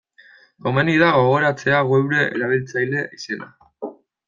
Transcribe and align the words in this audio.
Komeni 0.67 0.95
da 1.03 1.09
gogoratzea 1.17 1.83
geure 1.91 2.23
erabiltzaile 2.33 3.07
izena. 3.21 3.53